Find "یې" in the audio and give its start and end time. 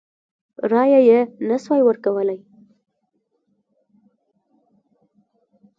1.09-1.19